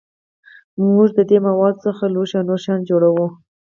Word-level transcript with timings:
موږ 0.93 1.07
د 1.17 1.19
دې 1.29 1.37
موادو 1.47 1.81
څخه 1.85 2.03
لوښي 2.13 2.35
او 2.37 2.47
نور 2.49 2.59
شیان 2.63 2.81
جوړوو. 2.89 3.27